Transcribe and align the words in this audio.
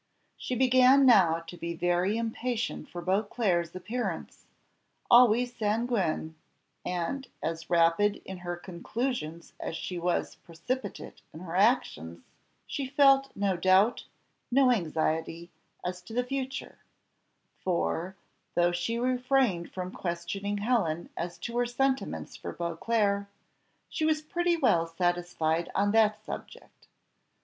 She 0.35 0.55
began 0.55 1.05
now 1.05 1.41
to 1.41 1.55
be 1.55 1.75
very 1.75 2.17
impatient 2.17 2.89
for 2.89 3.03
Beauclerc's 3.03 3.75
appearance; 3.75 4.47
always 5.11 5.55
sanguine, 5.55 6.33
and 6.83 7.27
as 7.43 7.69
rapid 7.69 8.15
in 8.25 8.39
her 8.39 8.55
conclusions 8.55 9.53
as 9.59 9.77
she 9.77 9.99
was 9.99 10.37
precipitate 10.37 11.21
in 11.31 11.41
her 11.41 11.55
actions, 11.55 12.23
she 12.65 12.87
felt 12.87 13.29
no 13.35 13.55
doubt, 13.55 14.05
no 14.49 14.71
anxiety, 14.71 15.51
as 15.85 16.01
to 16.01 16.15
the 16.15 16.23
future; 16.23 16.79
for, 17.63 18.15
though 18.55 18.71
she 18.71 18.97
refrained 18.97 19.71
from 19.71 19.91
questioning 19.91 20.57
Helen 20.57 21.09
as 21.15 21.37
to 21.37 21.57
her 21.59 21.67
sentiments 21.67 22.35
for 22.35 22.53
Beauclerc, 22.53 23.27
she 23.87 24.03
was 24.05 24.23
pretty 24.23 24.57
well 24.57 24.87
satisfied 24.87 25.69
on 25.75 25.91
that 25.91 26.25
subject. 26.25 26.87